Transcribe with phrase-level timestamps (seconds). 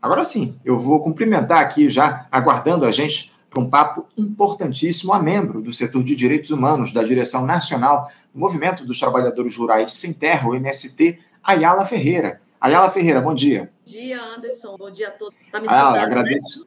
[0.00, 5.20] Agora sim, eu vou cumprimentar aqui já, aguardando a gente para um papo importantíssimo a
[5.20, 10.12] membro do setor de direitos humanos da Direção Nacional do Movimento dos Trabalhadores Rurais Sem
[10.12, 12.40] Terra, o MST, Ayala Ferreira.
[12.60, 13.72] Ayala Ferreira, bom dia.
[13.84, 14.76] Bom dia, Anderson.
[14.76, 15.34] Bom dia a todos.
[15.50, 16.02] Tá me Ayala, né?
[16.02, 16.60] agradeço.
[16.60, 16.66] Né?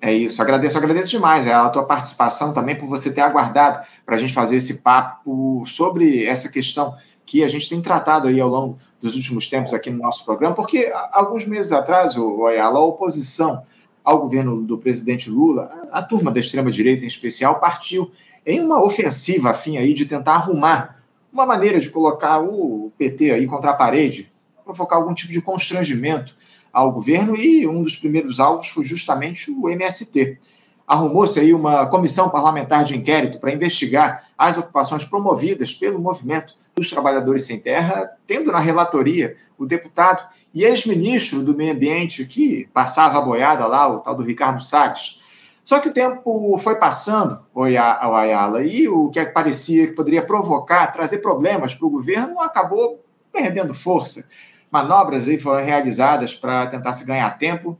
[0.00, 4.18] É isso, agradeço, agradeço demais a tua participação também por você ter aguardado para a
[4.18, 6.94] gente fazer esse papo sobre essa questão
[7.24, 10.54] que a gente tem tratado aí ao longo dos últimos tempos aqui no nosso programa,
[10.54, 13.62] porque alguns meses atrás, o Ayala, a oposição
[14.02, 18.10] ao governo do presidente Lula, a turma da extrema-direita em especial, partiu
[18.46, 23.30] em uma ofensiva a fim aí de tentar arrumar uma maneira de colocar o PT
[23.32, 24.32] aí contra a parede,
[24.64, 26.34] provocar algum tipo de constrangimento
[26.72, 30.38] ao governo e um dos primeiros alvos foi justamente o MST.
[30.86, 36.90] Arrumou-se aí uma comissão parlamentar de inquérito para investigar as ocupações promovidas pelo movimento dos
[36.90, 43.18] trabalhadores sem terra, tendo na relatoria o deputado e ex-ministro do Meio Ambiente que passava
[43.18, 45.20] a boiada lá, o tal do Ricardo Salles.
[45.64, 50.88] Só que o tempo foi passando, o Ayala, e o que parecia que poderia provocar,
[50.88, 54.28] trazer problemas para o governo, acabou perdendo força.
[54.70, 57.78] Manobras aí foram realizadas para tentar se ganhar tempo,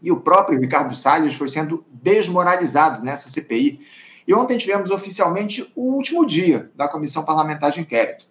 [0.00, 3.80] e o próprio Ricardo Salles foi sendo desmoralizado nessa CPI.
[4.28, 8.26] E ontem tivemos oficialmente o último dia da Comissão Parlamentar de Inquérito.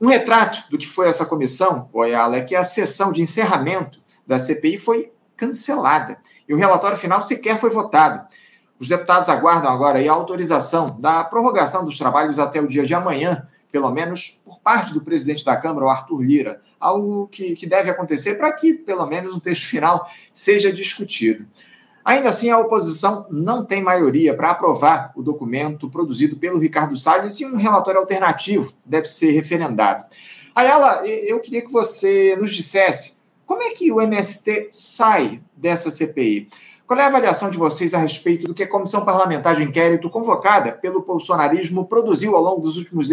[0.00, 4.38] Um retrato do que foi essa comissão, Oyala, é que a sessão de encerramento da
[4.38, 6.16] CPI foi cancelada
[6.48, 8.24] e o relatório final sequer foi votado.
[8.78, 13.48] Os deputados aguardam agora a autorização da prorrogação dos trabalhos até o dia de amanhã,
[13.72, 17.90] pelo menos por parte do presidente da Câmara, o Arthur Lira, algo que, que deve
[17.90, 21.44] acontecer para que, pelo menos, o texto final seja discutido.
[22.04, 27.38] Ainda assim, a oposição não tem maioria para aprovar o documento produzido pelo Ricardo Salles
[27.40, 30.04] e um relatório alternativo deve ser referendado.
[30.54, 36.48] Ayala, eu queria que você nos dissesse como é que o MST sai dessa CPI.
[36.86, 40.10] Qual é a avaliação de vocês a respeito do que a Comissão Parlamentar de Inquérito
[40.10, 43.08] convocada pelo bolsonarismo produziu ao longo dos últimos,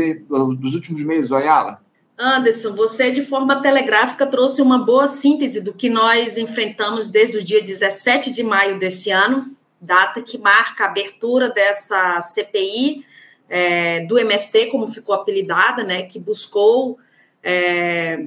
[0.58, 1.82] dos últimos meses, Ayala?
[2.20, 7.44] Anderson, você de forma telegráfica trouxe uma boa síntese do que nós enfrentamos desde o
[7.44, 13.06] dia 17 de maio desse ano, data que marca a abertura dessa CPI
[13.48, 17.00] é, do MST, como ficou apelidada, né, que buscou
[17.42, 18.26] é,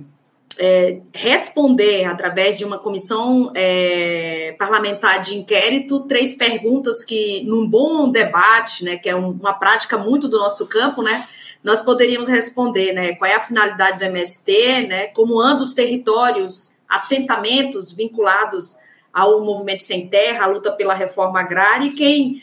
[0.58, 8.10] é, responder, através de uma comissão é, parlamentar de inquérito, três perguntas que, num bom
[8.10, 11.26] debate, né, que é um, uma prática muito do nosso campo, né,
[11.62, 16.76] nós poderíamos responder, né, qual é a finalidade do MST, né, como andam os territórios,
[16.88, 18.76] assentamentos vinculados
[19.12, 22.42] ao movimento sem terra, a luta pela reforma agrária e quem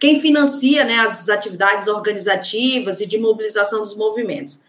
[0.00, 4.62] quem financia né, as atividades organizativas e de mobilização dos movimentos.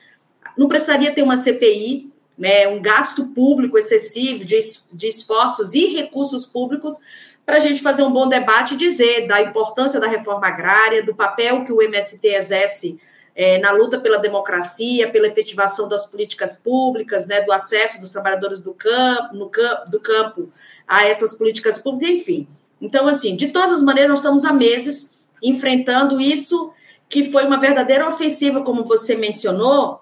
[0.57, 4.59] Não precisaria ter uma CPI, né, um gasto público excessivo de,
[4.91, 6.99] de esforços e recursos públicos
[7.45, 11.15] para a gente fazer um bom debate e dizer da importância da reforma agrária, do
[11.15, 12.99] papel que o MST exerce
[13.35, 18.61] é, na luta pela democracia, pela efetivação das políticas públicas, né, do acesso dos trabalhadores
[18.61, 20.49] do campo, no campo, do campo
[20.87, 22.47] a essas políticas públicas, enfim.
[22.81, 26.71] Então, assim, de todas as maneiras, nós estamos há meses enfrentando isso,
[27.07, 30.01] que foi uma verdadeira ofensiva, como você mencionou,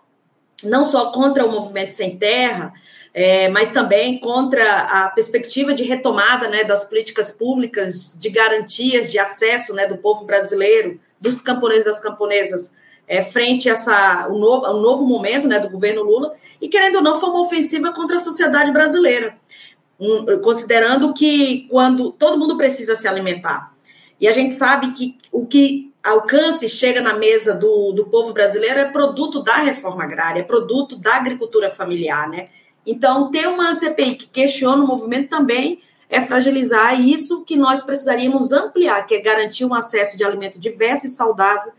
[0.63, 2.73] não só contra o movimento sem terra,
[3.13, 9.17] é, mas também contra a perspectiva de retomada né, das políticas públicas, de garantias de
[9.17, 12.73] acesso né, do povo brasileiro, dos camponeses e das camponesas
[13.09, 16.97] é, frente a essa, o, novo, o novo momento né, do governo Lula, e querendo
[16.97, 19.35] ou não, foi uma ofensiva contra a sociedade brasileira,
[19.99, 23.73] um, considerando que quando todo mundo precisa se alimentar,
[24.21, 28.31] e a gente sabe que o que alcance e chega na mesa do, do povo
[28.31, 32.49] brasileiro é produto da reforma agrária, é produto da agricultura familiar, né?
[32.85, 38.51] Então, ter uma CPI que questiona o movimento também é fragilizar isso que nós precisaríamos
[38.51, 41.71] ampliar, que é garantir um acesso de alimento diverso e saudável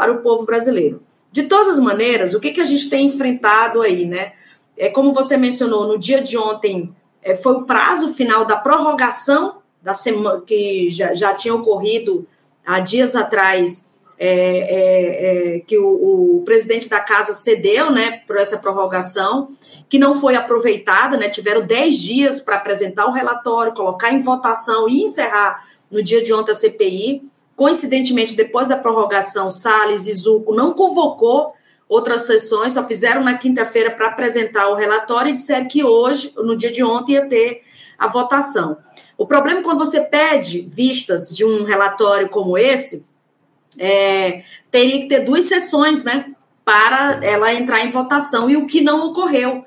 [0.00, 1.02] para o povo brasileiro.
[1.30, 4.32] De todas as maneiras, o que, que a gente tem enfrentado aí, né?
[4.74, 6.90] É, como você mencionou, no dia de ontem
[7.22, 12.26] é, foi o prazo final da prorrogação da semana que já, já tinha ocorrido
[12.64, 13.86] há dias atrás,
[14.18, 19.50] é, é, é, que o, o, presidente da casa cedeu né, por essa prorrogação,
[19.86, 21.28] que não foi aproveitada, né?
[21.28, 26.32] Tiveram 10 dias para apresentar o relatório, colocar em votação e encerrar no dia de
[26.32, 27.22] ontem a CPI.
[27.60, 31.52] Coincidentemente, depois da prorrogação, Salles e Zuco não convocou
[31.86, 36.56] outras sessões, só fizeram na quinta-feira para apresentar o relatório e disseram que hoje, no
[36.56, 37.62] dia de ontem, ia ter
[37.98, 38.78] a votação.
[39.18, 43.04] O problema é quando você pede vistas de um relatório como esse,
[43.76, 46.32] é, teria que ter duas sessões, né,
[46.64, 49.66] para ela entrar em votação, e o que não ocorreu.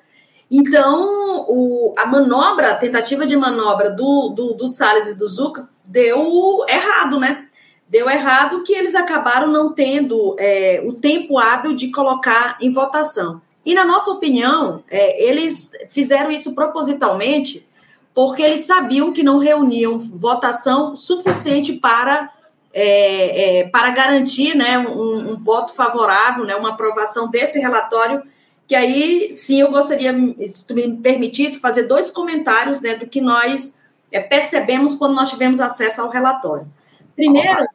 [0.49, 5.63] Então, o, a manobra, a tentativa de manobra do, do, do Salles e do Zucca
[5.85, 7.49] deu errado, né?
[7.88, 13.41] Deu errado que eles acabaram não tendo é, o tempo hábil de colocar em votação.
[13.65, 17.65] E, na nossa opinião, é, eles fizeram isso propositalmente
[18.13, 22.31] porque eles sabiam que não reuniam votação suficiente para,
[22.71, 28.21] é, é, para garantir né, um, um, voto favorável, né, uma aprovação desse relatório.
[28.68, 30.13] Que aí, sim, eu gostaria,
[30.47, 33.77] se tu me permitisse, fazer dois comentários né, do que nós
[34.12, 36.68] é, percebemos quando nós tivemos acesso ao relatório.
[37.15, 37.68] Primeiro,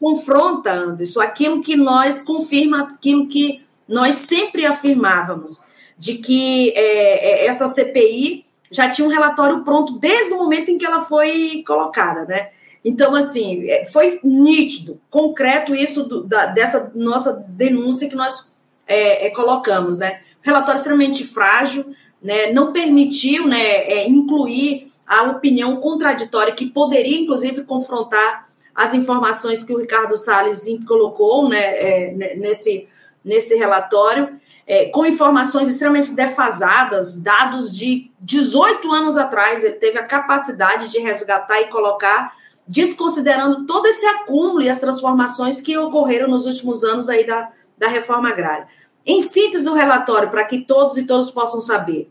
[0.00, 5.62] confronta, Anderson, aquilo que nós confirma, aquilo que nós sempre afirmávamos,
[5.98, 10.78] de que é, é essa CPI já tinha um relatório pronto desde o momento em
[10.78, 12.50] que ela foi colocada, né?
[12.84, 18.52] Então, assim, é, foi nítido, concreto isso do, da, dessa nossa denúncia que nós
[18.86, 20.20] é, é, colocamos, né?
[20.42, 21.84] Relatório extremamente frágil,
[22.22, 22.52] né?
[22.52, 28.46] Não permitiu, né, é, incluir a opinião contraditória que poderia, inclusive, confrontar
[28.78, 32.88] as informações que o Ricardo Salles colocou, né, é, nesse,
[33.24, 34.38] nesse relatório
[34.68, 40.98] é, com informações extremamente defasadas, dados de 18 anos atrás, ele teve a capacidade de
[40.98, 42.36] resgatar e colocar,
[42.68, 47.88] desconsiderando todo esse acúmulo e as transformações que ocorreram nos últimos anos aí da, da
[47.88, 48.68] reforma agrária.
[49.04, 52.10] Em síntese, o relatório, para que todos e todos possam saber,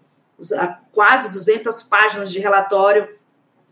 [0.91, 3.07] quase 200 páginas de relatório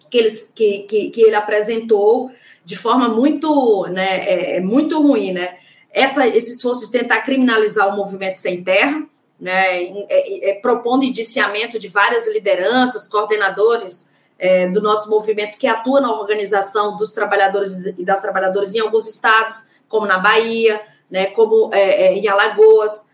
[0.09, 2.31] que, eles, que, que, que ele apresentou
[2.63, 5.57] de forma muito, né, é, é muito ruim, né?
[5.95, 9.01] essa, esse esforço de tentar criminalizar o movimento sem terra,
[9.39, 16.01] né, é, é, propondo indiciamento de várias lideranças, coordenadores é, do nosso movimento que atua
[16.01, 21.73] na organização dos trabalhadores e das trabalhadoras em alguns estados, como na Bahia, né, como
[21.73, 23.07] é, é, em Alagoas,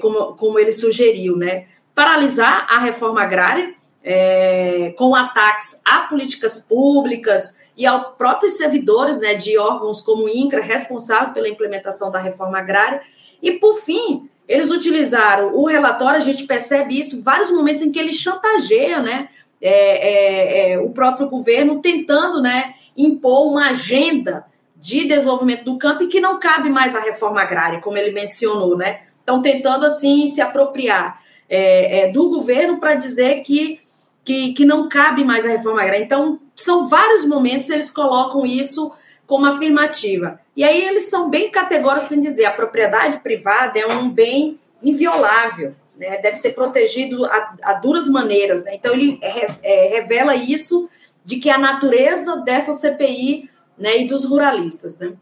[0.00, 3.74] como, como ele sugeriu, né, paralisar a reforma agrária
[4.96, 10.62] com ataques a políticas públicas, e aos próprios servidores né, de órgãos como o INCRA,
[10.62, 13.02] responsável pela implementação da reforma agrária.
[13.42, 17.98] E, por fim, eles utilizaram o relatório, a gente percebe isso, vários momentos em que
[17.98, 19.28] eles chantageiam né,
[19.60, 24.46] é, é, é, o próprio governo, tentando né, impor uma agenda
[24.76, 28.76] de desenvolvimento do campo e que não cabe mais à reforma agrária, como ele mencionou,
[28.76, 29.00] né?
[29.18, 33.80] Estão tentando, assim, se apropriar é, é, do governo para dizer que
[34.24, 36.02] que, que não cabe mais a reforma agrária.
[36.02, 38.92] Então, são vários momentos eles colocam isso
[39.26, 40.40] como afirmativa.
[40.56, 45.74] E aí eles são bem categóricos em dizer a propriedade privada é um bem inviolável,
[45.96, 46.18] né?
[46.18, 48.64] deve ser protegido a, a duras maneiras.
[48.64, 48.74] Né?
[48.74, 50.88] Então, ele é, é, revela isso
[51.24, 54.98] de que a natureza dessa CPI né, e dos ruralistas.
[54.98, 55.12] Né?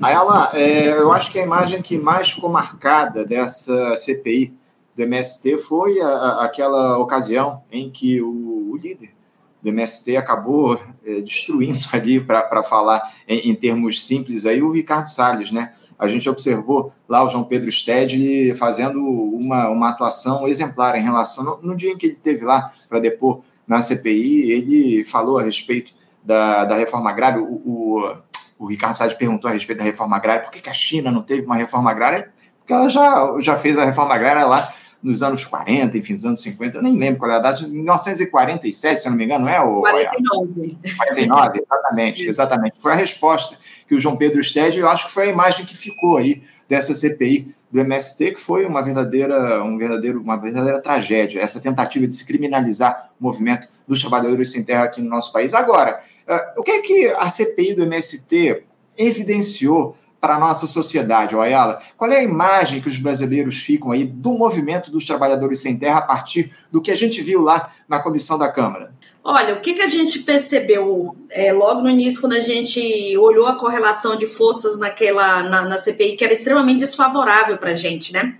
[0.00, 4.57] Ayala, é, eu acho que a imagem que mais ficou marcada dessa CPI
[4.98, 9.14] do MST foi a, a, aquela ocasião em que o, o, líder
[9.62, 15.06] do MST acabou é, destruindo ali, para falar em, em, termos simples, aí, o Ricardo
[15.06, 15.72] Salles, né?
[15.96, 21.44] A gente observou lá o João Pedro Stedley fazendo uma, uma atuação exemplar em relação.
[21.44, 25.42] No, no dia em que ele esteve lá para depor na CPI, ele falou a
[25.42, 25.92] respeito
[26.22, 27.42] da, da reforma agrária.
[27.42, 28.16] O, o,
[28.60, 31.22] o Ricardo Salles perguntou a respeito da reforma agrária, por que, que a China não
[31.22, 32.30] teve uma reforma agrária?
[32.60, 34.72] Porque ela já, já fez a reforma agrária lá
[35.02, 39.00] nos anos 40, enfim, nos anos 50, eu nem lembro qual é a data, 1947,
[39.00, 39.60] se eu não me engano, não é?
[39.60, 40.78] O, 49.
[40.96, 42.76] 49, exatamente, exatamente.
[42.80, 45.76] Foi a resposta que o João Pedro Stede, eu acho que foi a imagem que
[45.76, 51.40] ficou aí dessa CPI do MST, que foi uma verdadeira, um verdadeiro, uma verdadeira tragédia,
[51.40, 55.54] essa tentativa de se criminalizar o movimento dos trabalhadores sem terra aqui no nosso país.
[55.54, 58.64] Agora, uh, o que é que a CPI do MST
[58.96, 61.78] evidenciou para a nossa sociedade, Ayala?
[61.96, 65.98] Qual é a imagem que os brasileiros ficam aí do movimento dos trabalhadores sem terra
[65.98, 68.92] a partir do que a gente viu lá na comissão da Câmara?
[69.22, 73.46] Olha, o que, que a gente percebeu é, logo no início, quando a gente olhou
[73.46, 78.12] a correlação de forças naquela na, na CPI, que era extremamente desfavorável para a gente,
[78.12, 78.36] né?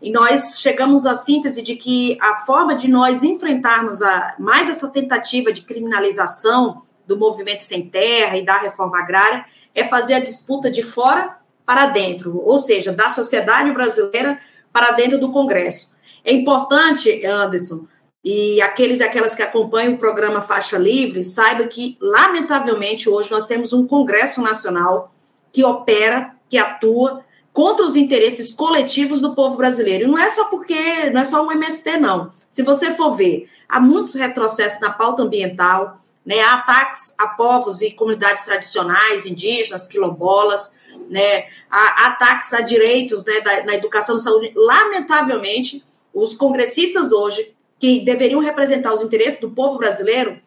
[0.00, 4.88] E nós chegamos à síntese de que a forma de nós enfrentarmos a, mais essa
[4.88, 9.44] tentativa de criminalização do movimento sem terra e da reforma agrária
[9.76, 14.40] é fazer a disputa de fora para dentro, ou seja, da sociedade brasileira
[14.72, 15.94] para dentro do Congresso.
[16.24, 17.86] É importante, Anderson,
[18.24, 23.46] e aqueles e aquelas que acompanham o programa Faixa Livre, saibam que, lamentavelmente, hoje nós
[23.46, 25.12] temos um Congresso Nacional
[25.52, 30.04] que opera, que atua contra os interesses coletivos do povo brasileiro.
[30.04, 32.30] E não é só porque, não é só o MST, não.
[32.50, 37.92] Se você for ver, há muitos retrocessos na pauta ambiental, né, ataques a povos e
[37.92, 40.74] comunidades tradicionais, indígenas, quilombolas,
[41.08, 44.52] né, a, ataques a direitos né, da, na educação e saúde.
[44.56, 50.38] Lamentavelmente, os congressistas hoje que deveriam representar os interesses do povo brasileiro,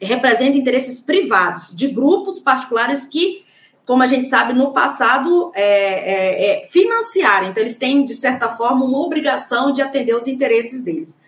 [0.00, 3.44] representam interesses privados, de grupos particulares que,
[3.84, 7.48] como a gente sabe, no passado é, é, é, financiaram.
[7.48, 11.18] Então, eles têm, de certa forma, uma obrigação de atender os interesses deles.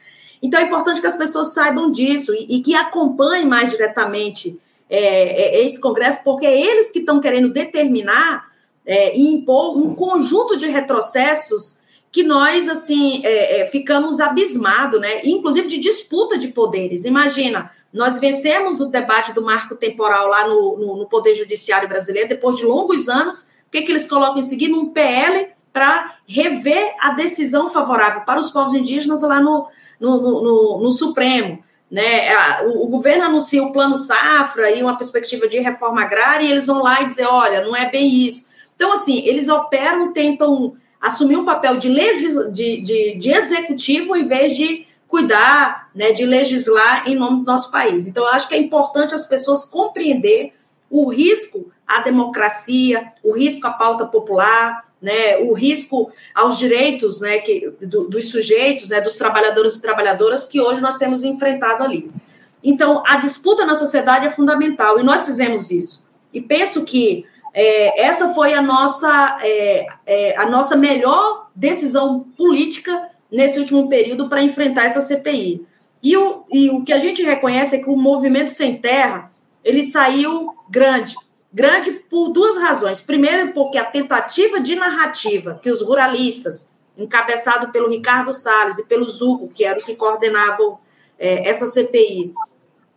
[0.46, 4.56] Então, é importante que as pessoas saibam disso e, e que acompanhem mais diretamente
[4.88, 8.46] é, é, esse Congresso, porque é eles que estão querendo determinar
[8.86, 11.80] é, e impor um conjunto de retrocessos
[12.12, 15.20] que nós, assim, é, é, ficamos abismados, né?
[15.24, 17.04] Inclusive de disputa de poderes.
[17.04, 22.28] Imagina, nós vencemos o debate do marco temporal lá no, no, no Poder Judiciário brasileiro,
[22.28, 24.76] depois de longos anos, o que, que eles colocam em seguida?
[24.76, 29.66] Um PL para rever a decisão favorável para os povos indígenas lá no,
[30.00, 31.62] no, no, no Supremo.
[31.90, 32.30] Né?
[32.64, 36.66] O, o, governo anuncia o plano safra e uma perspectiva de reforma agrária, e eles
[36.66, 38.46] vão lá e dizer: olha, não é bem isso.
[38.74, 44.26] Então, assim, eles operam, tentam assumir um papel de, legis, de, de, de executivo em
[44.26, 48.06] vez de cuidar, né, de legislar em nome do nosso país.
[48.06, 50.52] Então, eu acho que é importante as pessoas compreender
[50.90, 57.38] o risco à democracia, o risco à pauta popular, né, o risco aos direitos né,
[57.38, 62.10] que, do, dos sujeitos, né, dos trabalhadores e trabalhadoras que hoje nós temos enfrentado ali.
[62.62, 66.06] Então, a disputa na sociedade é fundamental e nós fizemos isso.
[66.34, 67.24] E penso que
[67.54, 74.28] é, essa foi a nossa, é, é, a nossa melhor decisão política nesse último período
[74.28, 75.64] para enfrentar essa CPI.
[76.02, 79.30] E o, e o que a gente reconhece é que o movimento sem terra
[79.64, 81.14] ele saiu grande.
[81.52, 83.00] Grande por duas razões.
[83.00, 89.04] Primeiro, porque a tentativa de narrativa que os ruralistas, encabeçado pelo Ricardo Salles e pelo
[89.04, 90.78] Zuco, que era o que coordenavam
[91.18, 92.32] é, essa CPI,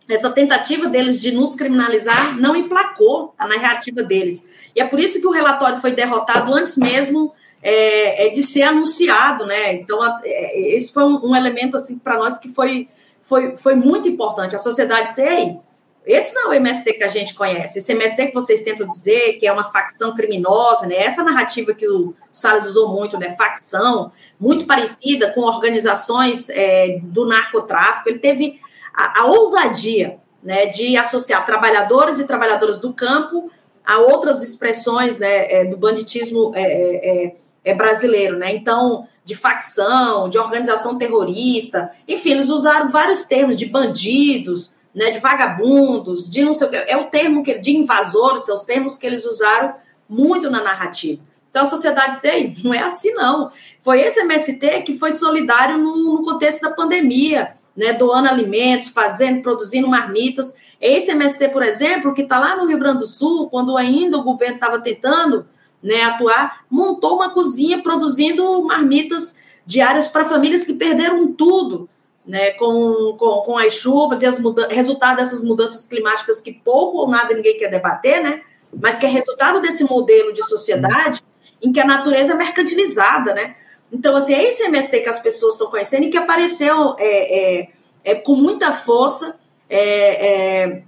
[0.08, 4.44] essa tentativa deles de nos criminalizar não emplacou a narrativa deles.
[4.74, 8.62] E é por isso que o relatório foi derrotado antes mesmo é, é de ser
[8.62, 9.74] anunciado, né?
[9.74, 12.88] Então, é, esse foi um, um elemento assim para nós que foi,
[13.22, 14.56] foi, foi muito importante.
[14.56, 15.58] A sociedade sei,
[16.06, 17.78] esse não é o MST que a gente conhece.
[17.78, 20.96] Esse MST que vocês tentam dizer que é uma facção criminosa, né?
[20.96, 23.34] Essa narrativa que o Salles usou muito, né?
[23.36, 28.08] Facção, muito parecida com organizações é, do narcotráfico.
[28.08, 28.58] Ele teve
[28.94, 33.50] a, a ousadia né, de associar trabalhadores e trabalhadoras do campo
[33.84, 38.52] a outras expressões né, é, do banditismo é, é, é, é, brasileiro, né?
[38.54, 45.20] Então, de facção, de organização terrorista, enfim, eles usaram vários termos de bandidos, né, de
[45.20, 48.96] vagabundos, de não sei o que, é o termo que de invasores, são os termos
[48.96, 49.74] que eles usaram
[50.08, 51.22] muito na narrativa.
[51.50, 53.50] Então a sociedade diz, não é assim não.
[53.80, 59.42] Foi esse MST que foi solidário no, no contexto da pandemia, né, doando alimentos, fazendo,
[59.42, 60.54] produzindo marmitas.
[60.80, 64.22] Esse MST, por exemplo, que está lá no Rio Grande do Sul, quando ainda o
[64.22, 65.46] governo estava tentando
[65.82, 69.34] né, atuar, montou uma cozinha produzindo marmitas
[69.66, 71.88] diárias para famílias que perderam tudo,
[72.30, 77.08] né, com, com, com as chuvas e as resultado dessas mudanças climáticas que pouco ou
[77.08, 78.42] nada ninguém quer debater, né,
[78.80, 81.20] mas que é resultado desse modelo de sociedade
[81.60, 83.56] em que a natureza é mercantilizada, né?
[83.92, 87.68] Então, assim, é esse MST que as pessoas estão conhecendo e que apareceu é, é,
[88.04, 89.36] é com muita força
[89.68, 90.82] é, é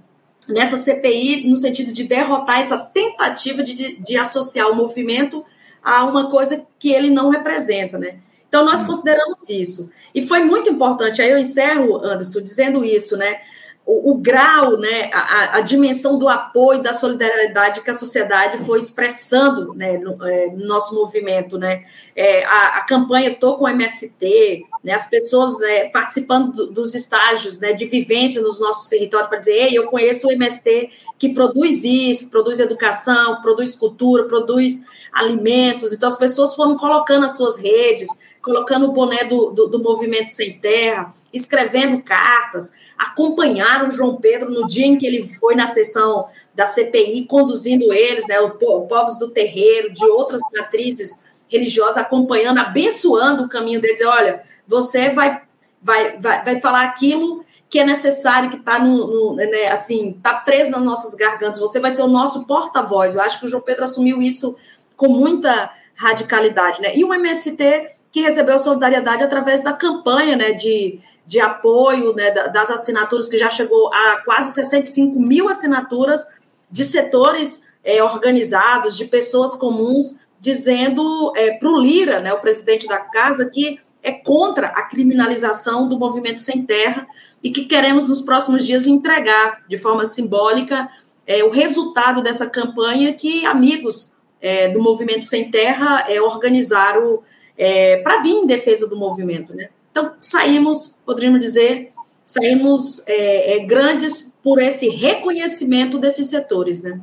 [0.47, 5.45] nessa CPI, no sentido de derrotar essa tentativa de, de associar o movimento
[5.83, 8.19] a uma coisa que ele não representa, né?
[8.53, 9.89] Então, nós consideramos isso.
[10.13, 13.41] E foi muito importante, aí eu encerro, Anderson, dizendo isso, né?
[13.83, 18.77] O, o grau, né, a, a, dimensão do apoio, da solidariedade que a sociedade foi
[18.77, 21.57] expressando né, no, é, no nosso movimento.
[21.57, 21.83] Né?
[22.15, 27.59] É, a, a, campanha Tô com MST, né, as pessoas né, participando do, dos estágios
[27.59, 31.83] né, de vivência nos nossos territórios para dizer, ei, eu conheço o MST que produz
[31.83, 34.81] isso, produz educação, produz cultura, produz
[35.11, 35.91] alimentos.
[35.91, 38.09] Então, as pessoas foram colocando as suas redes,
[38.43, 44.51] colocando o boné do, do, do movimento Sem Terra, escrevendo cartas, acompanharam o João Pedro
[44.51, 49.17] no dia em que ele foi na sessão da CPI, conduzindo eles, né, os povos
[49.17, 51.17] do terreiro, de outras matrizes
[51.49, 54.01] religiosas, acompanhando, abençoando o caminho deles.
[54.05, 55.41] Olha, você vai,
[55.81, 60.33] vai, vai, vai falar aquilo que é necessário, que está no, no né, assim, tá
[60.33, 61.59] preso nas nossas gargantas.
[61.59, 63.15] Você vai ser o nosso porta-voz.
[63.15, 64.55] Eu acho que o João Pedro assumiu isso
[64.95, 66.93] com muita radicalidade, né?
[66.95, 72.69] E o MST que recebeu solidariedade através da campanha, né, de, de apoio, né, das
[72.69, 76.27] assinaturas que já chegou a quase 65 mil assinaturas
[76.69, 82.87] de setores é, organizados, de pessoas comuns, dizendo é, para o Lira, né, o presidente
[82.87, 87.07] da casa, que é contra a criminalização do movimento sem terra
[87.41, 90.87] e que queremos nos próximos dias entregar de forma simbólica
[91.25, 97.23] é, o resultado dessa campanha que amigos é, do movimento sem terra é, organizaram
[97.63, 99.69] é, para vir em defesa do movimento, né?
[99.89, 101.93] Então, saímos, poderíamos dizer,
[102.25, 106.99] saímos é, é, grandes por esse reconhecimento desses setores, né?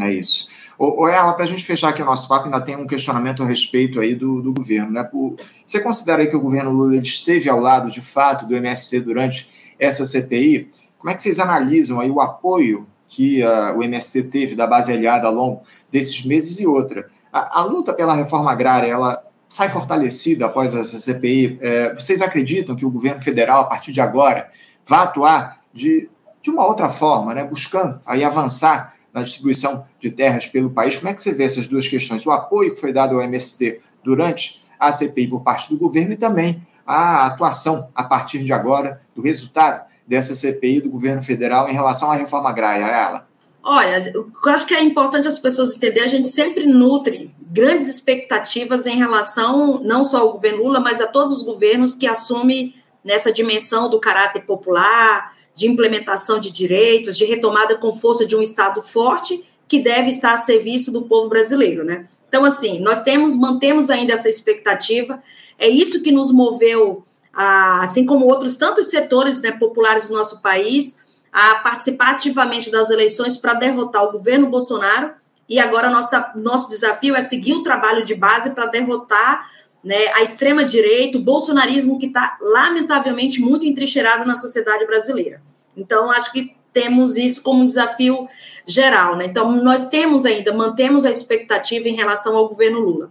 [0.00, 0.48] É isso.
[0.76, 3.46] Ô, Ela, para a gente fechar aqui o nosso papo, ainda tem um questionamento a
[3.46, 5.04] respeito aí do, do governo, né?
[5.04, 9.48] Por, você considera que o governo Lula esteve ao lado, de fato, do MSC durante
[9.78, 10.72] essa CPI?
[10.98, 14.92] Como é que vocês analisam aí o apoio que uh, o MSC teve da base
[14.92, 17.08] aliada ao longo desses meses e outra?
[17.32, 21.58] A, a luta pela reforma agrária, ela sai fortalecida após essa CPI?
[21.60, 24.48] É, vocês acreditam que o governo federal, a partir de agora,
[24.86, 26.08] vai atuar de,
[26.40, 30.96] de uma outra forma, né, buscando aí avançar na distribuição de terras pelo país?
[30.96, 32.24] Como é que você vê essas duas questões?
[32.24, 36.16] O apoio que foi dado ao MST durante a CPI por parte do governo e
[36.16, 41.72] também a atuação a partir de agora do resultado dessa CPI do governo federal em
[41.72, 43.28] relação à reforma agrária, ela?
[43.62, 48.86] Olha, eu acho que é importante as pessoas entenderem, a gente sempre nutre grandes expectativas
[48.86, 53.32] em relação não só ao governo Lula, mas a todos os governos que assumem nessa
[53.32, 58.80] dimensão do caráter popular, de implementação de direitos, de retomada com força de um Estado
[58.80, 62.08] forte que deve estar a serviço do povo brasileiro, né?
[62.28, 65.22] Então, assim, nós temos, mantemos ainda essa expectativa,
[65.58, 70.98] é isso que nos moveu, assim como outros tantos setores né, populares do nosso país,
[71.32, 75.12] a participar ativamente das eleições para derrotar o governo Bolsonaro.
[75.50, 79.50] E agora nossa, nosso desafio é seguir o trabalho de base para derrotar
[79.82, 85.42] né, a extrema-direita, o bolsonarismo que está, lamentavelmente, muito entrincheirado na sociedade brasileira.
[85.76, 88.28] Então, acho que temos isso como um desafio
[88.64, 89.16] geral.
[89.16, 89.24] Né?
[89.24, 93.10] Então, nós temos ainda, mantemos a expectativa em relação ao governo Lula.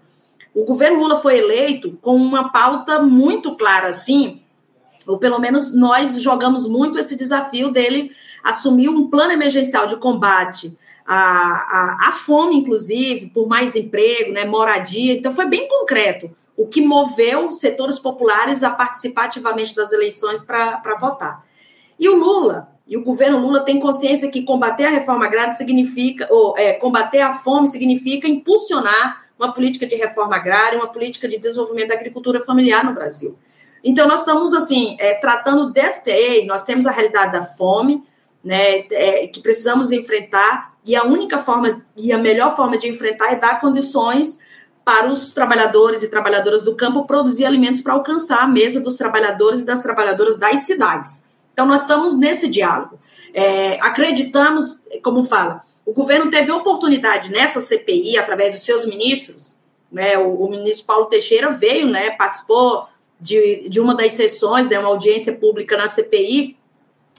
[0.56, 4.42] O governo Lula foi eleito com uma pauta muito clara, assim,
[5.06, 10.78] ou pelo menos nós jogamos muito esse desafio dele assumir um plano emergencial de combate
[11.12, 15.14] à, à, à fome, inclusive, por mais emprego, né, moradia.
[15.14, 20.96] Então, foi bem concreto o que moveu setores populares a participar ativamente das eleições para
[21.00, 21.44] votar.
[21.98, 26.28] E o Lula, e o governo Lula tem consciência que combater a reforma agrária significa,
[26.30, 31.38] ou é, combater a fome significa impulsionar uma política de reforma agrária, uma política de
[31.38, 33.40] desenvolvimento da agricultura familiar no Brasil.
[33.84, 38.04] Então, nós estamos, assim, é, tratando deste, nós temos a realidade da fome,
[38.44, 43.32] né, é, que precisamos enfrentar, e a única forma, e a melhor forma de enfrentar
[43.32, 44.40] é dar condições
[44.84, 49.60] para os trabalhadores e trabalhadoras do campo produzir alimentos para alcançar a mesa dos trabalhadores
[49.62, 51.28] e das trabalhadoras das cidades.
[51.54, 53.00] Então, nós estamos nesse diálogo.
[53.36, 59.58] É, acreditamos, como fala, o governo teve oportunidade nessa CPI, através de seus ministros,
[59.92, 62.88] né, o, o ministro Paulo Teixeira veio, né, participou
[63.22, 66.58] de, de uma das sessões, né, uma audiência pública na CPI,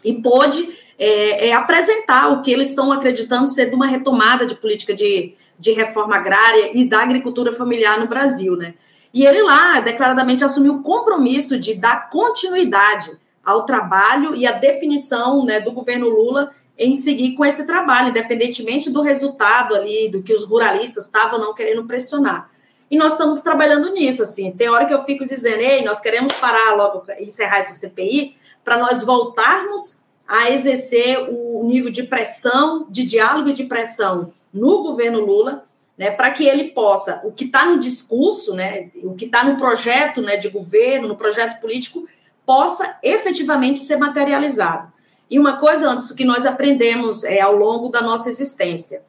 [0.05, 4.55] e pôde é, é, apresentar o que eles estão acreditando ser de uma retomada de
[4.55, 8.75] política de, de reforma agrária e da agricultura familiar no Brasil, né?
[9.13, 13.11] E ele lá, declaradamente, assumiu o compromisso de dar continuidade
[13.43, 18.91] ao trabalho e à definição né, do governo Lula em seguir com esse trabalho, independentemente
[18.91, 22.51] do resultado ali, do que os ruralistas estavam não querendo pressionar.
[22.91, 24.53] E nós estamos trabalhando nisso, assim.
[24.53, 28.79] Tem hora que eu fico dizendo, ei, nós queremos parar logo, encerrar essa CPI, para
[28.79, 30.00] nós voltarmos
[30.31, 35.64] a exercer o nível de pressão, de diálogo e de pressão no governo Lula,
[35.99, 39.57] né, para que ele possa, o que está no discurso, né, o que está no
[39.57, 42.07] projeto né, de governo, no projeto político,
[42.47, 44.93] possa efetivamente ser materializado.
[45.29, 49.03] E uma coisa antes que nós aprendemos é, ao longo da nossa existência,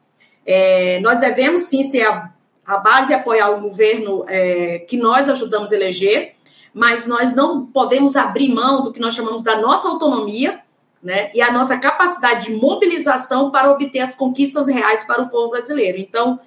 [0.44, 2.32] é, nós devemos sim ser a
[2.64, 6.34] a base é apoiar o governo é, que nós ajudamos a eleger,
[6.72, 10.60] mas nós não podemos abrir mão do que nós chamamos da nossa autonomia,
[11.02, 15.50] né, e a nossa capacidade de mobilização para obter as conquistas reais para o povo
[15.50, 15.98] brasileiro.
[15.98, 16.38] Então,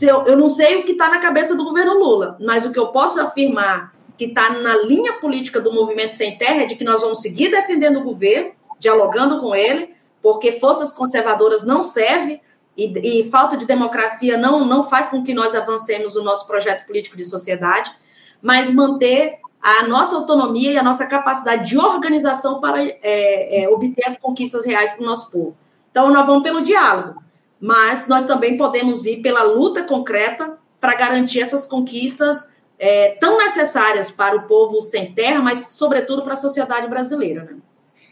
[0.00, 2.78] eu, eu não sei o que está na cabeça do governo Lula, mas o que
[2.78, 6.84] eu posso afirmar que está na linha política do movimento sem terra é de que
[6.84, 12.40] nós vamos seguir defendendo o governo, dialogando com ele, porque forças conservadoras não servem
[12.76, 16.86] e, e, falta de democracia não, não faz com que nós avancemos o nosso projeto
[16.86, 17.92] político de sociedade,
[18.40, 19.38] mas manter
[19.68, 24.64] a nossa autonomia e a nossa capacidade de organização para é, é, obter as conquistas
[24.64, 25.56] reais para o nosso povo.
[25.90, 27.22] Então, nós vamos pelo diálogo,
[27.60, 34.10] mas nós também podemos ir pela luta concreta para garantir essas conquistas é, tão necessárias
[34.10, 37.44] para o povo sem terra, mas, sobretudo, para a sociedade brasileira.
[37.44, 37.58] Né?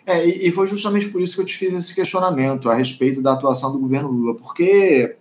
[0.04, 3.32] É, e, foi justamente por isso que eu te fiz esse questionamento a respeito da
[3.32, 5.16] atuação do governo Lula, porque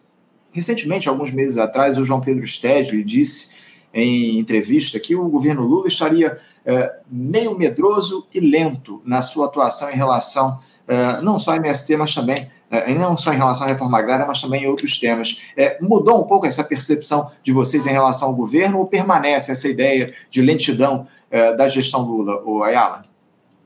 [0.52, 3.55] recentemente, alguns meses atrás, o João Pedro Stedley disse
[3.96, 9.90] em entrevista que o governo Lula estaria é, meio medroso e lento na sua atuação
[9.90, 13.70] em relação é, não só ao MST, mas também é, não só em relação à
[13.70, 15.44] reforma agrária, mas também em outros temas.
[15.56, 19.68] É, mudou um pouco essa percepção de vocês em relação ao governo ou permanece essa
[19.68, 23.06] ideia de lentidão é, da gestão Lula, o Ayala?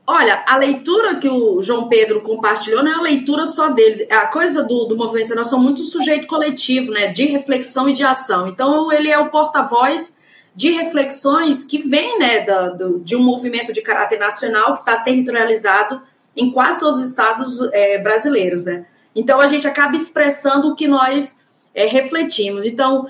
[0.06, 4.08] Olha, a leitura que o João Pedro compartilhou não é a leitura só dele.
[4.10, 7.08] A coisa do, do movimento nós somos muito sujeito coletivo, né?
[7.08, 8.48] De reflexão e de ação.
[8.48, 10.18] Então, ele é o porta-voz
[10.54, 14.98] de reflexões que vem né, da, do, de um movimento de caráter nacional que está
[14.98, 16.02] territorializado
[16.36, 18.86] em quase todos os estados é, brasileiros, né?
[19.14, 21.40] Então, a gente acaba expressando o que nós
[21.74, 22.64] é, refletimos.
[22.64, 23.06] Então,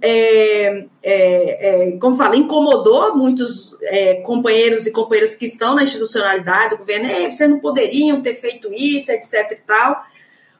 [0.00, 6.70] é, é, é, como fala, incomodou muitos é, companheiros e companheiras que estão na institucionalidade
[6.70, 10.04] do governo, vocês não poderiam ter feito isso, etc e tal.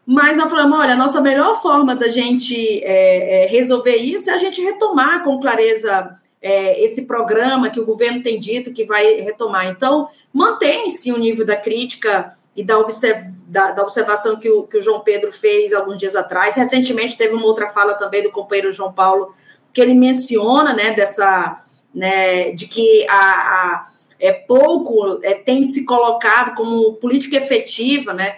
[0.07, 4.39] Mas nós falamos, olha, a nossa melhor forma da gente é, resolver isso é a
[4.39, 9.67] gente retomar com clareza esse programa que o governo tem dito que vai retomar.
[9.67, 14.79] Então, mantém-se o nível da crítica e da, observ da, da, observação que o, que
[14.79, 16.57] o João Pedro fez alguns dias atrás.
[16.57, 19.35] Recentemente teve uma outra fala também do companheiro João Paulo,
[19.73, 21.63] que ele menciona, né, dessa,
[21.95, 23.87] né, de que a, a
[24.19, 28.37] é pouco é, tem se colocado como política efetiva, né,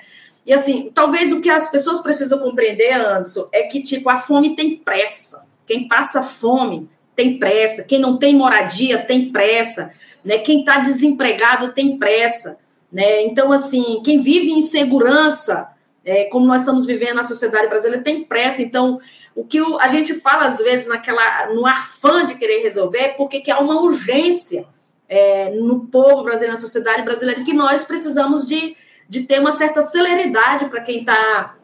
[0.49, 4.57] e assim, talvez o que as pessoas precisam compreender, Anderson, é que, tipo, a fome
[4.57, 5.47] tem pressa.
[5.67, 7.85] Quem passa fome tem pressa.
[7.85, 9.93] Quem não tem moradia tem pressa.
[10.25, 10.39] Né?
[10.39, 12.59] Quem está desempregado tem pressa.
[12.91, 13.25] Né?
[13.27, 15.69] Então, assim, quem vive em segurança,
[16.03, 18.63] é, como nós estamos vivendo na sociedade brasileira, tem pressa.
[18.63, 18.99] Então,
[19.35, 23.41] o que a gente fala às vezes naquela, no afã de querer resolver, é porque
[23.41, 24.65] que há uma urgência
[25.07, 28.75] é, no povo brasileiro, na sociedade brasileira, que nós precisamos de,
[29.09, 31.55] de ter uma certa celeridade para quem está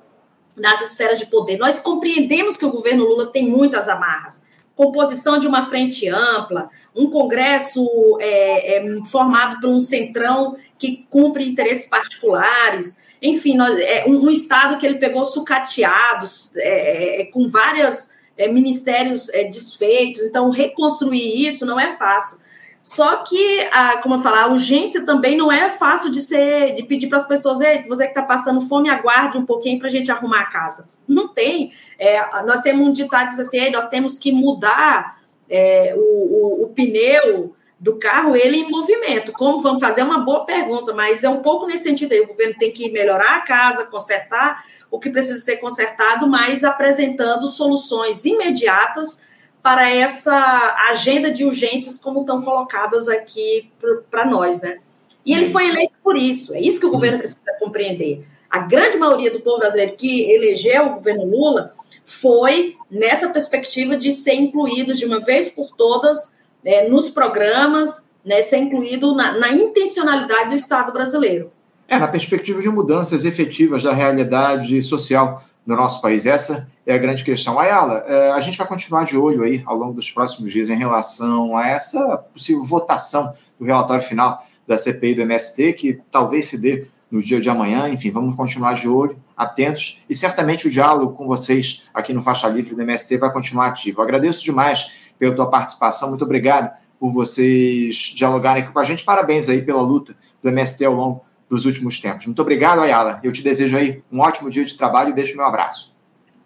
[0.56, 1.58] nas esferas de poder.
[1.58, 4.44] Nós compreendemos que o governo Lula tem muitas amarras
[4.76, 7.86] composição de uma frente ampla, um Congresso
[8.20, 14.30] é, é, formado por um centrão que cumpre interesses particulares, enfim, nós, é, um, um,
[14.30, 21.64] Estado que ele pegou sucateados, é, é, com vários é, ministérios desfeitos, então reconstruir isso
[21.64, 22.38] não é fácil.
[22.84, 26.82] Só que, a, como eu falo, a urgência também não é fácil de ser, de
[26.82, 29.90] pedir para as pessoas, Ei, você que está passando fome, aguarde um pouquinho para a
[29.90, 30.90] gente arrumar a casa.
[31.08, 31.72] Não tem.
[31.98, 35.18] É, nós temos um ditado que diz assim, nós temos que mudar
[35.48, 39.32] é, o, o, o, pneu do carro, ele em movimento.
[39.32, 40.02] Como vamos fazer?
[40.02, 42.20] É uma boa pergunta, mas é um pouco nesse sentido aí.
[42.20, 47.46] O governo tem que melhorar a casa, consertar o que precisa ser consertado, mas apresentando
[47.46, 49.22] soluções imediatas
[49.64, 53.72] para essa agenda de urgências como estão colocadas aqui
[54.10, 54.76] para nós, né?
[55.24, 58.26] E ele foi eleito por isso, é isso que o governo precisa compreender.
[58.50, 61.70] A grande maioria do povo brasileiro que elegeu o governo Lula
[62.04, 68.42] foi nessa perspectiva de ser incluído de uma vez por todas né, nos programas, né,
[68.42, 71.50] ser incluído na, na intencionalidade do Estado brasileiro.
[71.88, 76.26] É, na perspectiva de mudanças efetivas da realidade social do nosso país.
[76.26, 77.58] Essa é a grande questão.
[77.58, 80.76] Ayala, é, a gente vai continuar de olho aí ao longo dos próximos dias em
[80.76, 86.58] relação a essa possível votação do relatório final da CPI do MST, que talvez se
[86.58, 87.88] dê no dia de amanhã.
[87.88, 92.48] Enfim, vamos continuar de olho, atentos, e certamente o diálogo com vocês aqui no Faixa
[92.48, 94.02] Livre do MST vai continuar ativo.
[94.02, 99.04] Agradeço demais pela tua participação, muito obrigado por vocês dialogarem aqui com a gente.
[99.04, 102.26] Parabéns aí pela luta do MST ao longo dos últimos tempos.
[102.26, 103.20] Muito obrigado, Ayala.
[103.22, 105.93] Eu te desejo aí um ótimo dia de trabalho e deixo meu abraço.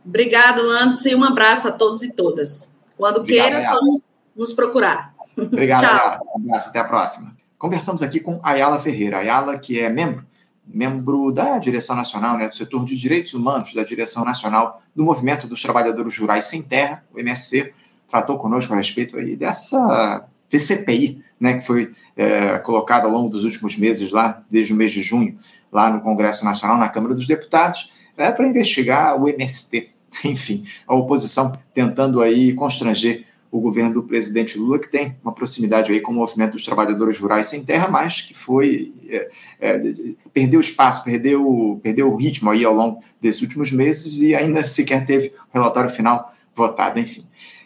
[0.09, 2.73] Obrigado, Anderson, e um abraço a todos e todas.
[2.97, 4.01] Quando obrigado, queira, só nos,
[4.35, 5.12] nos, procurar.
[5.37, 5.90] Obrigado, Tchau.
[5.90, 6.21] Ayala.
[6.35, 7.37] Um abraço, até a próxima.
[7.59, 9.18] Conversamos aqui com Ayala Ferreira.
[9.18, 10.25] Ayala, que é membro,
[10.66, 15.47] membro da direção nacional, né, do setor de direitos humanos da direção nacional do Movimento
[15.47, 17.75] dos Trabalhadores Rurais Sem Terra, o MSC,
[18.11, 23.44] tratou conosco a respeito aí dessa TCPI, né, que foi é, colocada ao longo dos
[23.44, 25.38] últimos meses, lá desde o mês de junho,
[25.71, 29.98] lá no Congresso Nacional, na Câmara dos Deputados, é, para investigar o MST.
[30.25, 35.90] Enfim, a oposição tentando aí constranger o governo do presidente Lula, que tem uma proximidade
[35.90, 39.92] aí com o movimento dos trabalhadores rurais sem terra, mas que foi é, é,
[40.33, 45.07] perdeu espaço, perdeu, perdeu o ritmo aí ao longo desses últimos meses e ainda sequer
[45.07, 47.25] teve o relatório final votado, enfim.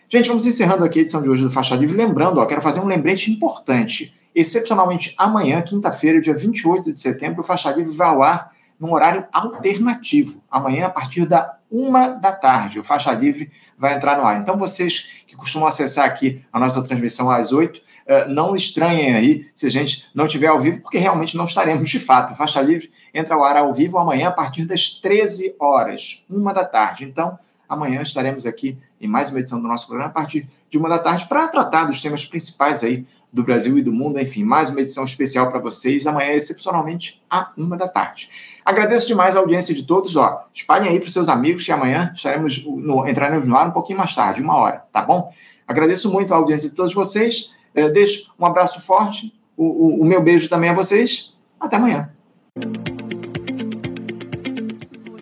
[0.09, 1.97] Gente, vamos encerrando aqui a edição de hoje do Faixa Livre.
[1.97, 4.15] Lembrando, ó, quero fazer um lembrete importante.
[4.35, 8.52] Excepcionalmente, amanhã, quinta-feira, dia 28 de setembro, o Faixa Livre vai ao ar
[8.83, 10.43] num horário alternativo.
[10.51, 14.41] Amanhã, a partir da uma da tarde, o Faixa Livre vai entrar no ar.
[14.41, 19.47] Então, vocês que costumam acessar aqui a nossa transmissão às oito, eh, não estranhem aí
[19.55, 22.33] se a gente não estiver ao vivo, porque realmente não estaremos de fato.
[22.33, 26.53] O Faixa Livre entra ao ar ao vivo amanhã, a partir das 13 horas, uma
[26.53, 27.05] da tarde.
[27.05, 27.39] Então,
[27.73, 30.99] Amanhã estaremos aqui em mais uma edição do nosso programa a partir de uma da
[30.99, 34.21] tarde para tratar dos temas principais aí do Brasil e do mundo.
[34.21, 36.07] Enfim, mais uma edição especial para vocês.
[36.07, 38.29] Amanhã, excepcionalmente, a uma da tarde.
[38.65, 40.17] Agradeço demais a audiência de todos.
[40.17, 43.99] Ó, espalhem aí para seus amigos que amanhã estaremos no, entraremos no ar um pouquinho
[43.99, 45.33] mais tarde, uma hora, tá bom?
[45.67, 47.55] Agradeço muito a audiência de todos vocês.
[47.75, 51.37] É, deixo um abraço forte, o, o, o meu beijo também a vocês.
[51.59, 52.11] Até amanhã.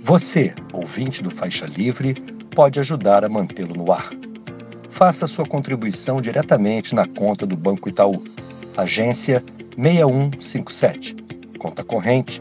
[0.03, 2.15] Você, ouvinte do Faixa Livre,
[2.55, 4.11] pode ajudar a mantê-lo no ar.
[4.91, 8.23] Faça sua contribuição diretamente na conta do Banco Itaú,
[8.77, 9.43] agência
[9.77, 11.17] 6157,
[11.59, 12.41] conta corrente